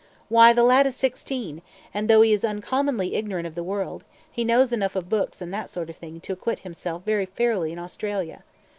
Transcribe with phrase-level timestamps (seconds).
[0.29, 1.61] Why, the lad is sixteen,
[1.93, 5.53] and though he is uncommonly ignorant of the world, he knows enough of books and
[5.53, 8.43] that sort of thing to acquit himself very fairly in Australia.